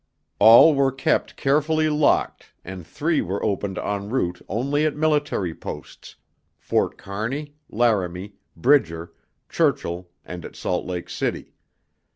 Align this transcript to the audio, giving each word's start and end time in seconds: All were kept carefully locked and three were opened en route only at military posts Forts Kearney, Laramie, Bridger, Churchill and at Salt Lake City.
All 0.39 0.73
were 0.73 0.91
kept 0.91 1.35
carefully 1.35 1.87
locked 1.87 2.53
and 2.65 2.87
three 2.87 3.21
were 3.21 3.43
opened 3.45 3.77
en 3.77 4.09
route 4.09 4.41
only 4.49 4.83
at 4.83 4.95
military 4.95 5.53
posts 5.53 6.15
Forts 6.57 6.95
Kearney, 6.97 7.53
Laramie, 7.69 8.33
Bridger, 8.57 9.13
Churchill 9.47 10.09
and 10.25 10.43
at 10.43 10.55
Salt 10.55 10.87
Lake 10.87 11.07
City. 11.07 11.53